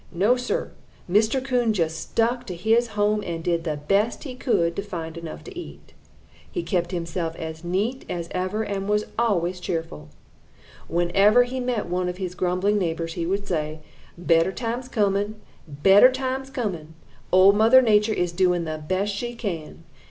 No, 0.11 0.35
Sir, 0.35 0.71
Mr. 1.07 1.45
Coon 1.45 1.73
just 1.73 1.99
stuck 1.99 2.47
to 2.47 2.55
his 2.55 2.87
home 2.97 3.21
and 3.23 3.43
did 3.43 3.63
the 3.65 3.77
best 3.77 4.23
he 4.23 4.33
could 4.33 4.75
to 4.75 4.81
find 4.81 5.15
enough 5.15 5.43
to 5.43 5.55
eat. 5.55 5.93
He 6.51 6.63
kept 6.63 6.89
himself 6.89 7.35
as 7.35 7.63
neat 7.63 8.03
as 8.09 8.27
ever 8.31 8.63
and 8.63 8.89
was 8.89 9.05
always 9.19 9.59
cheerful. 9.59 10.09
Whenever 10.87 11.43
he 11.43 11.59
met 11.59 11.85
one 11.85 12.09
of 12.09 12.17
his 12.17 12.33
grumbling 12.33 12.79
neighbors, 12.79 13.13
he 13.13 13.27
would 13.27 13.47
say: 13.47 13.81
"'Better 14.17 14.51
times 14.51 14.87
coming! 14.87 15.39
Better 15.67 16.11
times 16.11 16.49
coming! 16.49 16.95
Old 17.31 17.55
Mother 17.55 17.83
Nature 17.83 18.13
is 18.15 18.31
doing 18.31 18.63
the 18.63 18.83
best 18.87 19.13
she 19.13 19.35
can. 19.35 19.83